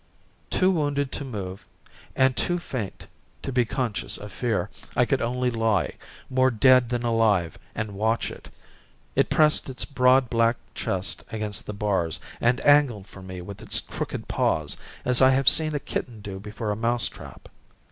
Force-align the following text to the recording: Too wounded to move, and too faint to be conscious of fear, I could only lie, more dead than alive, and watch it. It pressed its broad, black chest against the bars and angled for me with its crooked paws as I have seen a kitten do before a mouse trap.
Too 0.49 0.71
wounded 0.71 1.11
to 1.11 1.23
move, 1.23 1.67
and 2.15 2.35
too 2.35 2.57
faint 2.57 3.05
to 3.43 3.51
be 3.51 3.65
conscious 3.65 4.17
of 4.17 4.31
fear, 4.31 4.71
I 4.95 5.05
could 5.05 5.21
only 5.21 5.51
lie, 5.51 5.93
more 6.27 6.49
dead 6.49 6.89
than 6.89 7.03
alive, 7.03 7.59
and 7.75 7.93
watch 7.93 8.31
it. 8.31 8.49
It 9.15 9.29
pressed 9.29 9.69
its 9.69 9.85
broad, 9.85 10.27
black 10.27 10.57
chest 10.73 11.23
against 11.31 11.67
the 11.67 11.73
bars 11.73 12.19
and 12.41 12.59
angled 12.65 13.05
for 13.05 13.21
me 13.21 13.43
with 13.43 13.61
its 13.61 13.79
crooked 13.79 14.27
paws 14.27 14.75
as 15.05 15.21
I 15.21 15.29
have 15.29 15.47
seen 15.47 15.75
a 15.75 15.79
kitten 15.79 16.19
do 16.19 16.39
before 16.39 16.71
a 16.71 16.75
mouse 16.75 17.07
trap. 17.07 17.47